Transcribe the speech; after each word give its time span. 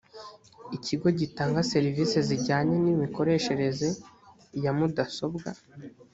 ikigo 0.75 1.07
gitanga 1.19 1.59
serivisi 1.73 2.17
zijyanye 2.27 2.75
n’imikoreshereze 2.83 3.89
ya 4.63 4.71
mudasobwa 4.77 5.49